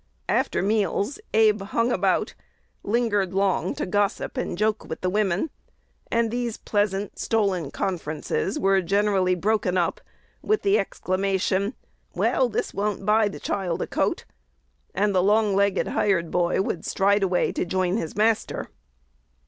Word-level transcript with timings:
After 0.29 0.63
meals 0.63 1.19
Abe 1.31 1.61
"hung 1.61 1.91
about," 1.91 2.33
lingered 2.81 3.35
long 3.35 3.75
to 3.75 3.85
gossip 3.85 4.35
and 4.35 4.57
joke 4.57 4.83
with 4.85 5.01
the 5.01 5.11
women; 5.11 5.51
and 6.09 6.31
these 6.31 6.57
pleasant, 6.57 7.19
stolen 7.19 7.69
conferences 7.69 8.57
were 8.57 8.81
generally 8.81 9.35
broken 9.35 9.77
up 9.77 10.01
with 10.41 10.63
the 10.63 10.79
exclamation, 10.79 11.75
"Well, 12.15 12.49
this 12.49 12.73
won't 12.73 13.05
buy 13.05 13.27
the 13.27 13.39
child 13.39 13.79
a 13.83 13.85
coat!" 13.85 14.25
and 14.95 15.13
the 15.13 15.21
long 15.21 15.55
legged 15.55 15.89
hired 15.89 16.31
boy 16.31 16.63
would 16.63 16.83
stride 16.83 17.21
away 17.21 17.51
to 17.51 17.63
join 17.63 17.97
his 17.97 18.15
master. 18.15 18.69